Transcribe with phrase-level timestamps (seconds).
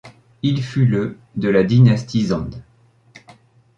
[0.41, 2.49] Il fut le de la dynastie Zand.